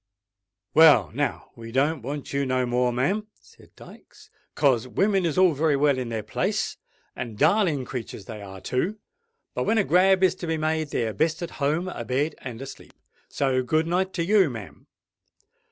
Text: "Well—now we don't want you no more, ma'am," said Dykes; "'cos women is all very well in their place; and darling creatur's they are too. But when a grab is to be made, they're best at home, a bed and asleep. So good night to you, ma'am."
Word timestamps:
"Well—now 0.73 1.51
we 1.55 1.71
don't 1.71 2.01
want 2.01 2.33
you 2.33 2.43
no 2.43 2.65
more, 2.65 2.91
ma'am," 2.91 3.27
said 3.39 3.75
Dykes; 3.75 4.31
"'cos 4.55 4.87
women 4.87 5.27
is 5.27 5.37
all 5.37 5.53
very 5.53 5.75
well 5.77 5.99
in 5.99 6.09
their 6.09 6.23
place; 6.23 6.77
and 7.15 7.37
darling 7.37 7.85
creatur's 7.85 8.25
they 8.25 8.41
are 8.41 8.61
too. 8.61 8.97
But 9.53 9.65
when 9.65 9.77
a 9.77 9.83
grab 9.83 10.23
is 10.23 10.33
to 10.37 10.47
be 10.47 10.57
made, 10.57 10.89
they're 10.89 11.13
best 11.13 11.43
at 11.43 11.51
home, 11.61 11.87
a 11.87 12.03
bed 12.03 12.33
and 12.39 12.59
asleep. 12.63 12.93
So 13.29 13.61
good 13.61 13.85
night 13.85 14.11
to 14.13 14.23
you, 14.25 14.49
ma'am." 14.49 14.87